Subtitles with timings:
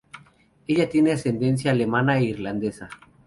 [0.65, 2.89] Ella tiene ascendencia alemana e irlandesa.